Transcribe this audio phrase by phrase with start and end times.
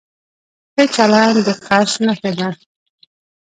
[0.73, 2.47] ښه چلند د خرڅ نښه ده.